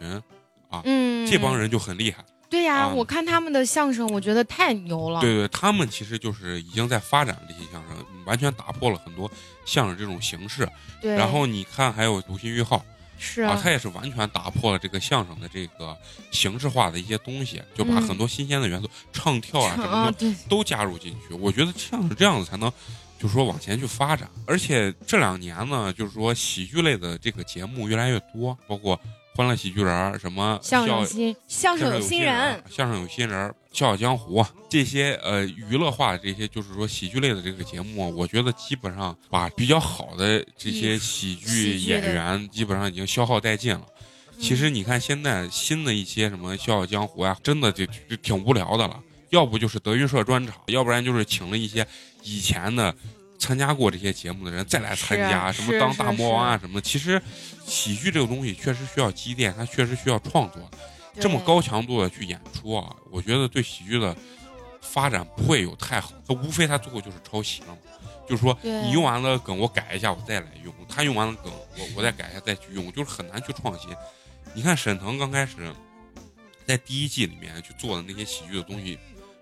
[0.69, 2.23] 啊，嗯，这帮人就很厉害。
[2.55, 5.21] 对呀，我看他们的相声，我觉得太牛了。
[5.21, 9.29] 对对，他们其实就是已经在发展这些相声，完全打破了很多
[9.65, 10.69] 相声这种形式。
[11.01, 11.17] 对。
[11.17, 12.85] 然后你看，还有卢鑫玉浩，
[13.19, 15.99] 是啊，他也是完全打破了这个相声的这个
[16.31, 21.35] 形式化的一些东西，就把很多新鲜的元素、唱跳啊什么的都加入进去。
[21.35, 22.73] 我觉得像是这样子才能
[23.19, 24.31] 就是说往前去发展。
[24.47, 28.99] 而且这两年呢，就是说喜剧类的这个节目越来越多，包括。
[29.37, 43.85] 欢乐喜剧人什么相声新相声有新人，相声有新人，笑傲江湖这些呃娱乐化这些就是说喜剧类的这个节目，我觉得基本上把比较好的这些喜剧演员基本上已经消耗殆尽了。
[44.39, 49.01] 其实你看现在新的一些什么笑傲江湖啊，真的就就挺无聊的了。
[49.31, 51.85] 要不就是德云社专场，要不然就是请了一些
[52.23, 52.95] 以前的。
[53.39, 57.21] 参加过这些节目的人再来参加，什么当大魔王啊什么的，其实
[57.67, 60.71] 喜剧这个东西确实需要积淀，它确实需要创作。
[61.21, 64.17] 这么高强度的去演出啊，我觉得对喜剧的
[64.81, 66.13] 发展不会有太好。
[66.27, 67.79] 它无非它最后就是抄袭了嘛，
[68.29, 73.91] 就是说你用完了梗我改一下我再来用，他用完了梗我我再改一下再去用，就是很难去创新。
[74.55, 75.73] 你看沈腾刚开始
[76.67, 78.99] 在第一季里面去做的那些喜剧的东西，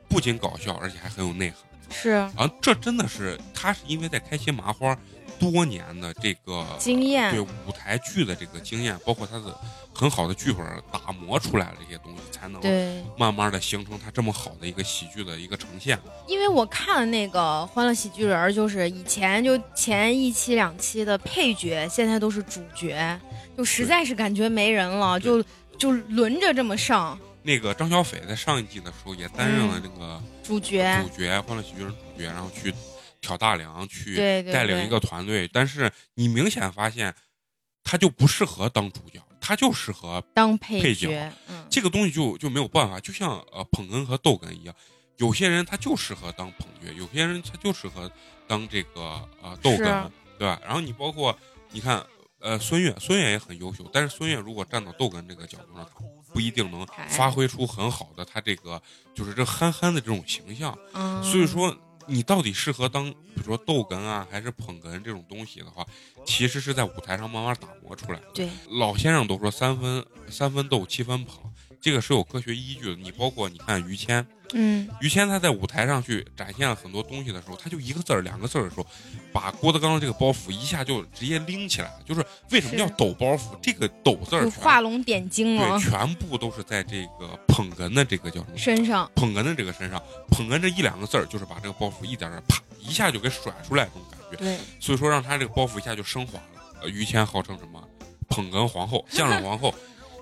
[0.09, 1.59] 不仅搞笑，而且还很有内涵。
[1.93, 2.11] 是。
[2.11, 4.97] 啊，这真的是他是因为在开心麻花
[5.39, 9.59] 多年的这个经验，对舞台剧的这个经验，包括他的
[9.93, 13.03] 很好的剧本打磨出来的这些东西，才能对。
[13.19, 15.99] 慢慢的形成他这么好的一个喜剧的一个呈现。
[16.29, 23.21] 因为我看那个《欢乐喜剧人》，就是以前就前一期两期的配角，现在都是主角，
[23.57, 25.43] 就实在是感觉没人了，就
[25.77, 27.19] 就轮着这么上。
[27.45, 32.73] 那个张小斐在上一季的时候也担任了那个主角，主角《欢乐喜剧人》主角，然后去
[33.21, 34.17] 挑大梁，去
[34.53, 35.49] 带领一个团队。
[35.53, 37.13] 但是你明显发现，
[37.83, 41.33] 他就不适合当主角，他就适合当配角。
[41.69, 44.75] 这个东西就就没有办法，就像呃捧哏和逗哏一样，
[45.17, 48.09] 有些人他就适合当捧角，有些人他就适合
[48.47, 50.61] 当这个呃逗哏，对吧？
[50.65, 51.37] 然后你包括
[51.73, 52.07] 你看
[52.39, 55.89] 呃孙越，孙越也很优秀，但是孙越如果站到逗哏这个角度上。
[56.33, 58.81] 不一定能发挥出很好的他这个
[59.15, 60.77] 就是这憨憨的这种形象，
[61.23, 65.87] 所以说你到底适合当比如说逗哏啊还是捧哏这种东西的话，
[66.25, 68.27] 其实是在舞台上慢慢打磨出来的。
[68.35, 71.37] 对，老先生都说三分三分逗七分捧。
[71.81, 72.97] 这个是有科学依据的。
[72.97, 78.87] 你包括你看于谦，嗯，于谦他在舞台上去展现了很多东西的时候，他就一个字儿、两个字儿的时候，
[79.33, 81.91] 把郭德纲的这个包袱一下就直接拎起来。
[82.07, 83.57] 就是为什么叫抖包袱？
[83.63, 85.79] 这个抖字儿画龙点睛了。
[85.79, 89.11] 对，全部都是在这个捧哏的这个叫什么身上？
[89.15, 94.37] 捧哏的这个身上，捧哏这一两个字儿，就是把这个包袱一点点啪一下就给甩出来这种感觉。
[94.37, 96.89] 对，所以说让他这个包袱一下就升华了。
[96.89, 97.83] 于谦号称什么
[98.29, 99.75] 捧哏皇后、相声皇后。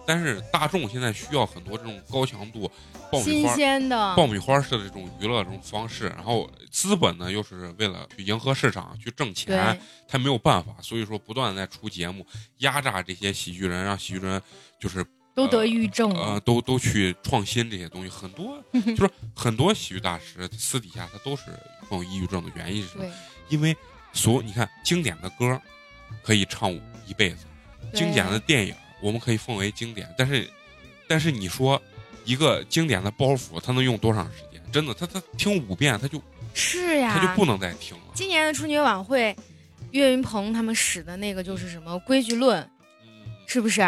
[0.06, 2.70] 但是大众现在需要很多这种高强度、
[3.12, 12.26] 爆米花、爆米花式的这种娱乐这种方式，然后资本呢又是为了去迎合市场去挣钱，他没有办法，所以说不断的在出节目
[12.58, 14.42] 压榨这些喜剧人，让喜剧人
[14.80, 21.44] 就是都得抑郁症，呃，都都去创新这些东西，很多就是很多喜剧大师私底下他都是
[21.88, 23.04] 患有抑郁症的原因是什么？
[23.48, 23.76] 因为
[24.12, 25.60] 所你看经典的歌
[26.22, 26.72] 可以唱
[27.06, 27.46] 一辈子，
[27.94, 28.74] 经典的电影。
[29.00, 30.48] 我们可以奉为经典，但是，
[31.08, 31.80] 但是你说
[32.24, 34.62] 一个经典的包袱，它能用多长时间？
[34.72, 36.22] 真的，他他听五遍他就，
[36.54, 38.02] 是呀，他就不能再听了。
[38.14, 39.34] 今年的春节晚会，
[39.90, 42.68] 岳云鹏他们使的那个就是什么规矩论，
[43.46, 43.80] 是不是？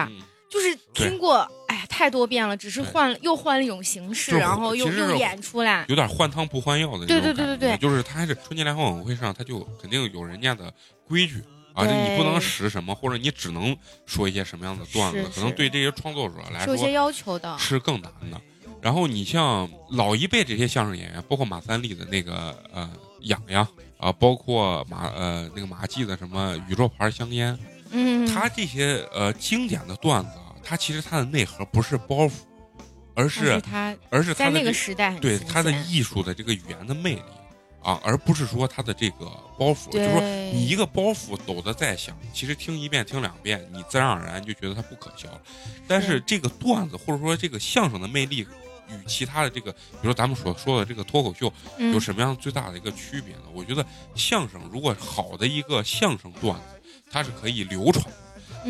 [0.51, 10.70] 就是听过，哎呀，太多遍了，只是换又换了一种形式，然后又又演出来，有点换汤不换药的那种对对对对对，就是他还是春节联欢晚会上，他就肯定有人家的
[11.09, 11.42] 规矩。
[11.75, 18.41] 而且你不能使什么，或者你只能说一些什么样的段子，可能对这些创作者来说，有些要求的，是更难的。
[18.81, 27.57] 然后你像老一辈这些相声演员，包括马三立的那个呃痒痒啊，包括马呃那个马季的什么宇宙牌香烟，
[27.93, 30.31] 嗯，他这些呃经典的段子，
[30.65, 32.33] 他其实他的内核不是包袱，
[33.15, 37.23] 而是他，而是在那个时代对他的艺术的这个语言的魅力。
[37.83, 39.27] 啊，而不是说他的这个
[39.59, 40.21] 包袱，就是说
[40.53, 45.40] 你一个包袱抖得再响，其实听一遍、听两遍，你自然而然就觉得它不可笑了。
[45.88, 48.47] 但是这个段子或者说这个相声的魅力，
[48.88, 53.42] 与其他的这个，比如说咱们所说的这个脱口秀，有什么样最大的一个区别呢？
[53.53, 58.07] 我觉得相声如果好的一个相声段子，它是可以流传。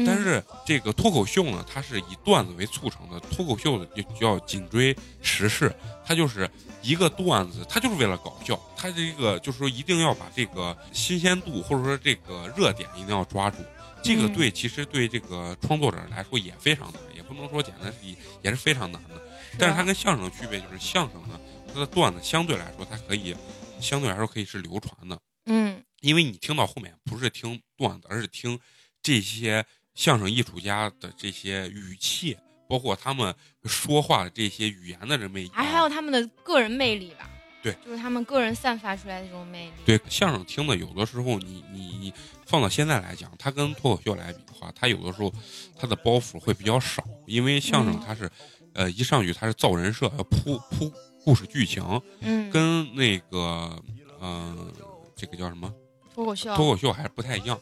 [0.07, 3.20] 但是这个脱口秀呢，它是以段子为促成的。
[3.20, 5.74] 脱口秀的就叫紧追时事，
[6.05, 6.48] 它就是
[6.83, 8.59] 一个段子，它就是为了搞笑。
[8.76, 13.59] 它这个就是说一定要把这个新鲜度或者说这个热点一定要抓住。
[14.02, 17.98] 这个对，其实对这个创作者来说也非常难，也不能说简单，是
[18.42, 19.11] 也是非常难的。
[19.59, 21.38] 但是它跟相声的区别就是，相声呢，
[21.72, 23.37] 它的段子相对来说它可以
[23.81, 25.20] 相对来说可以是流传的。
[25.46, 28.59] 嗯，因为你听到后面不是听段子，而是听
[29.02, 29.64] 这些。
[29.94, 32.37] 相声艺术家的这些语气，
[32.68, 37.28] 包括他们说话的这些语言的这魅力，还还有他们的个人魅力吧。
[37.62, 39.72] 对，就是他们个人散发出来的这种魅力。
[39.85, 42.12] 对，相声听的有的时候，你你你
[42.44, 45.33] 放到现在来讲，它跟脱口秀来比的话，它有的时候
[45.78, 48.28] 它的包袱会比较少，因为相声它是，
[48.74, 50.92] 呃，一上去它是造人设，要铺铺
[51.24, 51.85] 故事剧情，
[52.20, 53.81] 嗯，跟那个，
[54.20, 54.72] 嗯，
[55.14, 55.72] 这个叫什么？
[56.12, 56.57] 脱口秀。
[56.57, 57.61] 脱口秀还是不太一样。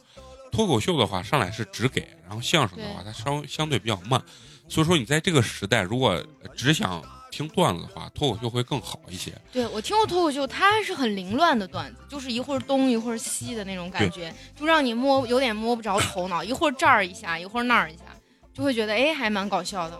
[0.50, 4.20] 脱口秀的话，上来是只给，然后相声的话，它稍相对比较慢。
[4.68, 6.22] 所以说，你在这个时代，如果
[6.56, 9.32] 只想听段子的话，脱口秀会更好一些。
[9.52, 18.04] 对我听过脱口秀，它是很凌乱的段子，就是一会儿东一会儿西的那种感觉，就让你摸有点摸不着头脑，一会儿这儿一下，一会儿那儿一下，
[18.52, 19.98] 就会觉得哎，还蛮搞笑的。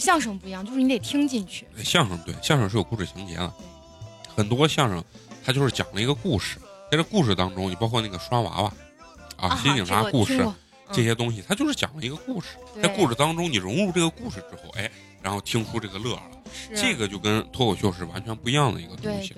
[0.00, 1.66] 相声不一样，就是你得听进去。
[1.82, 3.52] 相声对，相声是有故事情节的，
[4.36, 5.02] 很多相声
[5.44, 6.58] 它就是讲了一个故事，
[6.90, 8.72] 在这故事当中，你包括那个刷娃娃
[9.40, 10.46] 啊，新警察故事。
[10.92, 12.48] 这些东西，它就是讲了一个故事，
[12.82, 14.90] 在故事当中，你融入这个故事之后，哎，
[15.22, 16.22] 然后听出这个乐了，
[16.74, 19.32] 这个就跟脱口秀是完全不一样的一个东西。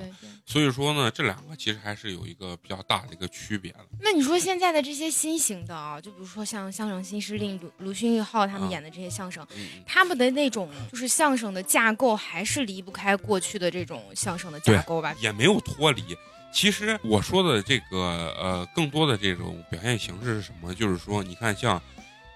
[0.47, 3.81] 所以说呢，这两个其实还是有一个比较大的一个区别的。
[4.01, 9.47] 那你说现在的这些新型的啊，就比如说像相声新势力、鲁鲁迅一号他们演的这些相声，
[9.87, 15.15] 他们的那种就是相声的架构，还是离不开过去的这种相声的架构吧？
[15.21, 16.17] 也没有脱离。
[16.53, 20.75] 其实我说的这个呃，更多的这种表现形式是什么？
[20.75, 21.81] 就是说，你看像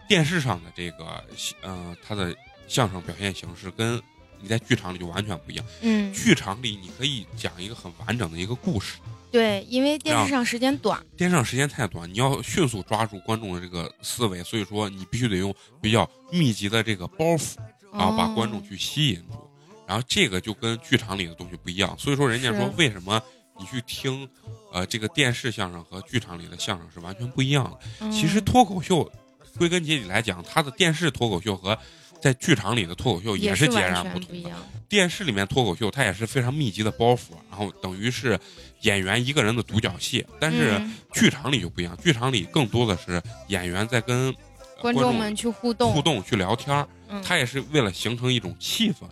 [0.09, 1.23] 电视上的这个，
[1.61, 2.35] 呃，它的
[2.67, 4.01] 相声表现形式跟
[4.41, 5.67] 你在剧场里就完全不一样。
[5.83, 8.97] 嗯，剧场里你可以讲一个很完整的一个故事。
[9.31, 17.57] 对，因为电视上时间短，电视上时间太短，你要迅速抓住观众的这个思维，所以说你必须得用比较密集的这个包袱
[17.93, 19.51] 然后，把观众去吸引住。
[19.87, 21.95] 然后这个就跟剧场里的东西不一样。
[21.99, 23.23] 所以说，人家说为什么？
[23.59, 24.29] 你去听，
[24.73, 28.11] 呃，这个电视相声和剧场里的相声是完全不一样的。
[28.11, 29.11] 其实脱口秀，
[29.59, 31.79] 归根结底来讲，它的电视脱口秀和
[32.21, 34.51] 在剧场里的脱口秀也是截然不同的。
[34.89, 38.39] 电视里面脱口秀，它也是非常密集的包袱，然后等于是
[38.83, 40.25] 演员一个人的独角戏。
[40.39, 40.81] 但是
[41.13, 44.35] 剧场里就不一样，剧场里更多的是演员在跟
[44.81, 46.87] 观众们去互动、互动去聊天
[47.25, 49.07] 他也是为了形成一种气氛。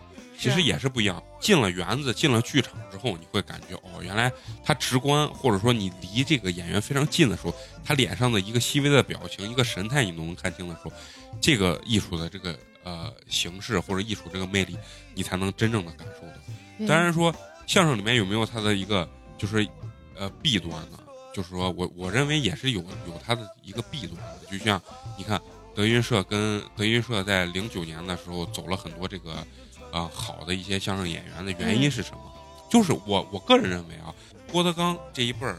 [0.45, 1.23] 其实也是不一样。
[1.41, 4.31] 进了园子，进了剧场之后，你会感觉哦，原来
[4.63, 10.93] 他直观，或者说你离这个演员非常近的时候，他脸上的一个细微的表情、一个神态，你都能看清的时候，
[11.41, 14.77] 这个艺术的这个呃形式或者艺术这个魅力，
[15.15, 16.87] 你才能真正的感受到。
[16.87, 17.35] 当然说
[17.67, 19.67] 相声里面有没有它的一个就是
[20.15, 20.99] 呃弊端呢？
[21.35, 24.47] 就是说我我认为也是有有它的一个弊端的。
[24.51, 24.81] 就像
[25.19, 25.41] 你看
[25.75, 29.47] 德云社跟德云社在零九年的时候走了很多这个。
[29.95, 32.33] 啊，好的一些相声演员的原因是什么？
[32.69, 34.13] 就是我我个人认为啊，
[34.51, 35.57] 郭德纲这一辈儿，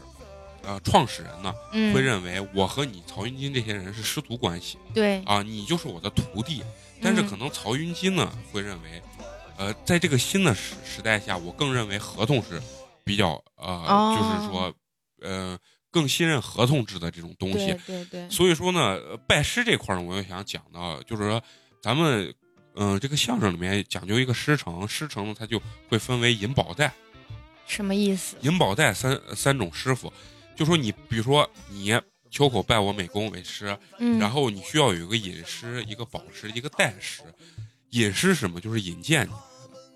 [0.62, 1.54] 呃，创始人呢，
[1.94, 6.62] 会认为我和你曹云金这些人是师徒关系，对啊，你就是我的徒弟。
[7.00, 9.02] 但是可能曹云金呢，会认为，
[9.56, 12.60] 呃，在这个新的时时代下，我更认为合同是
[13.04, 14.74] 比较呃，就是说，
[15.22, 15.58] 呃，
[15.90, 17.74] 更信任合同制的这种东西。
[17.86, 18.28] 对对。
[18.28, 21.42] 所以说呢，拜师这块儿呢，我又想讲到，就是说
[21.80, 22.34] 咱们。
[22.76, 26.92] 嗯，这个相声里面讲究一个师承，师承呢，它就会分为银宝带，
[27.66, 28.36] 什么意思？
[28.42, 30.12] 银宝带三三种师傅，
[30.54, 31.98] 就说你，比如说你
[32.30, 37.22] 秋口拜我美工为师，嗯，然后你需要有一个引师、一个宝师、一个代师。
[37.90, 38.60] 引师什么？
[38.60, 39.32] 就是引荐你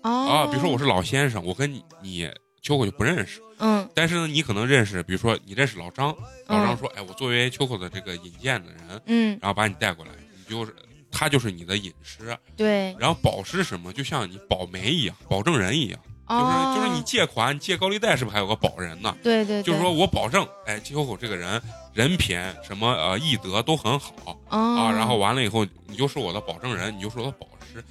[0.01, 0.47] 啊。
[0.47, 2.27] 比如说我是老先生，我跟你你
[2.63, 6.15] 秋口就不认识，嗯，但是呢，你可能认识，比如说你认识老张，
[6.47, 10.75] 老张说，哎，我作为秋口的这个引荐的人，嗯，然后把你带过来，你就是。
[11.11, 12.95] 他就是你的隐师，对。
[12.97, 19.15] 然后保师什么，就像你保媒一样，保证人一样，就是就是你借款，借高利贷是不是还有个保人呢？
[19.21, 19.61] 对对。
[19.61, 21.61] 就是说我保证，哎，金口口这个人
[21.93, 24.13] 人品什么呃艺德都很好
[24.47, 27.83] 啊，然后完了以后你就是我的保证人，你就是我的保师。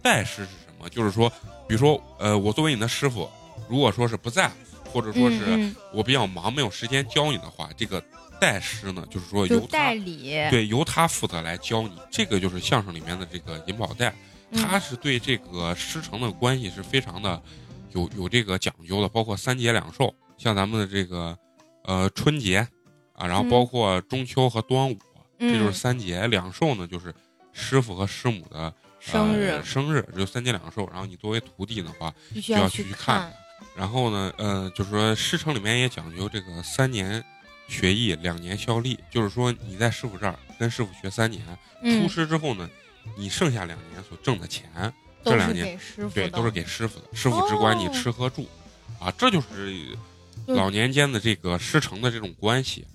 [0.00, 0.88] 代师是什么？
[0.88, 1.28] 就是说，
[1.66, 3.28] 比如说呃，我作为你的师傅，
[3.68, 4.50] 如果说是不在，
[4.92, 8.02] 或者说是我比较忙没有时间教你的话，这个。
[8.40, 10.32] 代师呢，就是说由代理。
[10.50, 14.14] 对由他负责来教你，这个就是相声里面的这个银宝带，
[14.52, 17.42] 他是对这个师承的关系是非常的
[17.92, 21.36] 有有这个讲究的，包括三节两寿，像咱们的这个
[21.84, 22.58] 呃春节
[23.12, 24.96] 啊，然后包括中秋和端午，
[25.38, 27.14] 这就是三节两寿呢，就是
[27.52, 33.32] 师傅和师母的生日生日就三节两寿，然后你作为徒弟的话，必须要去看，
[33.76, 37.24] 然后呢，呃，就是说师承里面也讲究这个三年。
[37.68, 41.42] 学艺两年效力，就是说你在师傅这儿跟师傅学三年，
[41.82, 42.68] 出师之后呢，
[43.16, 44.92] 你剩下两年所挣的钱，
[45.22, 45.78] 这两年
[46.14, 48.48] 对都是给师傅的，师傅只管你吃喝住，
[48.98, 49.96] 啊，这就是
[50.46, 52.86] 老年间的这个师承的这种关系，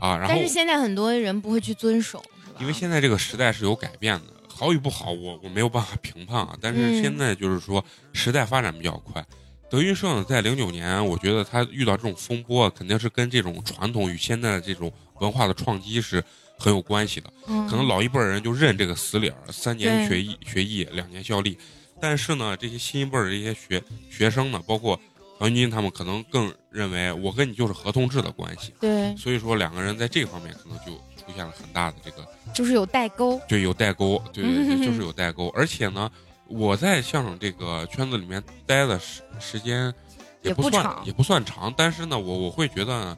[0.00, 2.22] 啊，然后但是现在很多人不会去遵守，
[2.58, 9.24] 因为现在这个时代是有改变的，好与不好我我没有办法评判啊，但是现在就是说时代发展比较快，
[9.68, 16.22] 德云社在零九年，我觉得他遇到这种风波，肯定是跟这种传统与现在的这种文化的创击是
[16.56, 17.30] 很有关系的。
[17.68, 21.58] 可能老一辈人就认这个死理儿，三年学艺，学艺两年效力。
[22.00, 25.00] 但是呢，这些新一辈的这些学学生呢，包括
[25.38, 28.72] 曹云金他们，可能更认为我跟你就是合同制的关系。
[28.80, 33.40] 对，所以说两个人在这方面可能就出现了很大的这个，就是有代沟。
[33.48, 35.48] 对，有代沟，对对对， 就是有代沟。
[35.56, 36.08] 而且呢，
[36.48, 39.92] 我在相声这个圈子里面待的时时间
[40.42, 43.16] 也不算也不算长，但是呢，我我会觉得，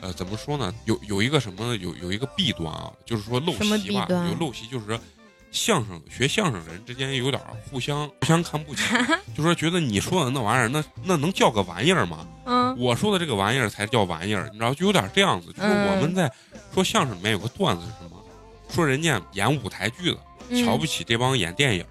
[0.00, 0.72] 呃，怎么说呢？
[0.84, 4.98] 有有一个什么有有一个弊端啊，就是说陋习吧，有陋习就是说。
[5.50, 8.82] 相声学相声人之间有点互相互相看不起，
[9.34, 12.28] 就说觉得你说的那玩意儿，那那能叫个玩意儿吗？
[12.44, 15.50] 嗯，我说的这个玩意儿才叫玩意儿，你知道，就有点这样子。
[15.54, 16.30] 就是我们在
[16.74, 18.22] 说相声里面有个段子是什么？
[18.68, 21.82] 说人家演舞台剧的瞧不起这帮演电影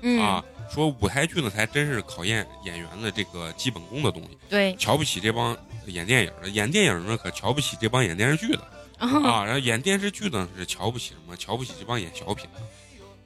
[0.00, 4.38] 的啊，说舞台剧呢才真是考验演员的这个基本功的东西。
[4.48, 8.60] 对，瞧不起这帮演电影的，演电影呢可瞧不起这帮演电视剧的
[8.98, 11.36] 啊，然后演电视剧呢是瞧不起什么？
[11.36, 12.60] 瞧不起这帮演小品的。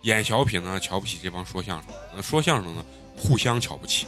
[0.02, 2.84] 演小品呢，瞧不起这帮说相声；的说相声呢，
[3.16, 4.06] 互相瞧不起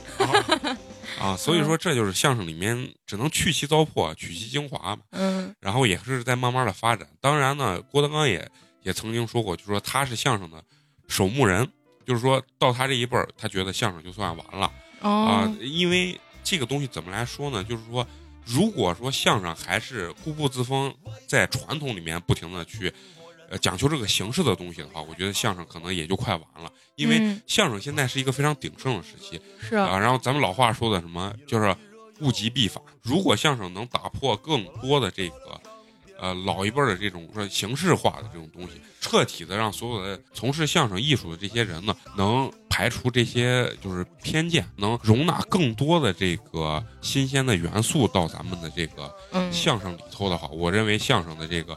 [1.21, 1.37] 啊。
[1.37, 5.03] 所以说，这就是相声里面只能去其糟粕，取其精华嘛。
[5.11, 5.55] 嗯。
[5.61, 7.07] 然后也是在慢慢的发展。
[7.21, 8.51] 当然呢，郭德纲也
[8.83, 10.65] 也曾经说过，就说他是相声的
[11.09, 11.71] 守墓人，
[12.07, 15.51] 就是说到他这一辈儿，他觉得相声就算完了啊。
[15.61, 17.63] 因为这个东西怎么来说呢？
[17.65, 18.07] 就是说，
[18.45, 20.95] 如果说相声还是固步自封，
[21.27, 22.93] 在传统里面不停的去。
[23.51, 29.99] 呃讲究这个形式的东西的话，我觉得相声可能也就快完了，因为相声现在是一个非常鼎盛的时期，是啊。
[29.99, 31.77] 然后咱们老话说的什么，就是
[32.21, 32.83] 物极必反。
[33.03, 35.61] 如果相声能打破更多的这个，
[36.23, 49.13] 呃，老一辈的这种说形式化的这种东西，彻底的让所有的从事相声艺术的这些人呢，能排除这些就是偏见，能容纳更多的这个新鲜的元素到咱们的这个
[49.51, 51.77] 相声里头的话，我认为相声的这个。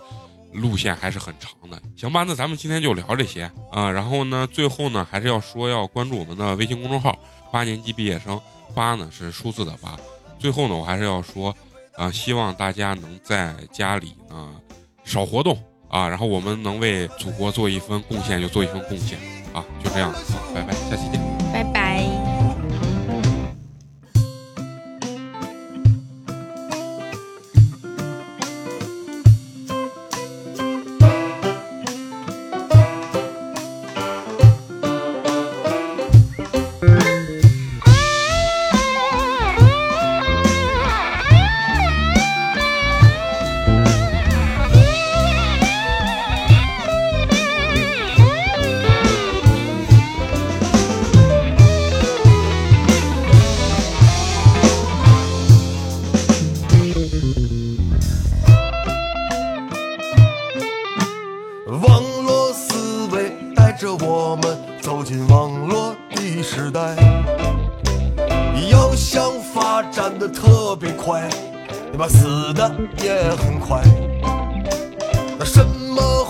[0.53, 2.23] 路线还是很长的，行吧？
[2.23, 3.91] 那咱们今天就聊这些啊。
[3.91, 7.13] 然后呢，最后呢，还是要说要关注我们的微信公众号
[7.51, 8.39] “八年级毕业生”，
[8.73, 9.99] 八呢是数字的八。
[10.39, 11.53] 最后呢，我还是要说，
[11.97, 14.55] 啊，希望大家能在家里呢
[15.03, 15.57] 少活动
[15.89, 19.17] 啊，然后我们能为祖国做一份贡献就做一份贡献
[19.53, 20.19] 啊，就这样，好
[20.53, 21.34] 拜拜，下期见，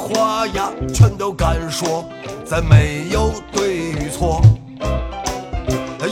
[0.06, 2.08] 话呀，全都敢说，
[2.46, 4.40] 再没有对与错。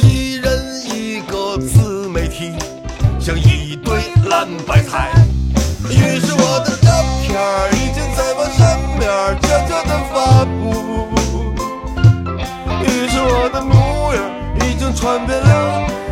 [0.01, 2.53] 一人一个自媒体，
[3.19, 5.11] 像一堆烂白菜。
[5.91, 6.89] 于是我的照
[7.21, 8.65] 片儿已经在我身
[8.97, 9.05] 边
[9.43, 10.73] 悄悄地发布，
[12.81, 14.19] 于是我的模样
[14.67, 16.02] 已经传遍了。